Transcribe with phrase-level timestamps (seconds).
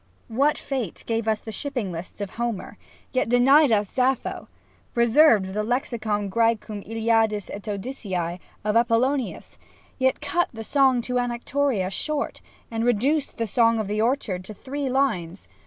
[0.29, 2.79] What fate gave us the shipping lists of Homer,
[3.11, 4.47] yet denied us Sappho;
[4.95, 9.59] preserved the "Lexicon Qr cecum lliadis et Odyssece of Apollonius,
[9.99, 12.41] yet cut the song to Anactoria short,
[12.71, 15.47] and reduced the song of the orchard to three lines